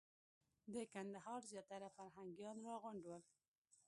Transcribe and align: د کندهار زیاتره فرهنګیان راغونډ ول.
د 0.73 0.75
کندهار 0.93 1.41
زیاتره 1.51 1.87
فرهنګیان 1.97 2.57
راغونډ 2.67 3.01
ول. 3.07 3.23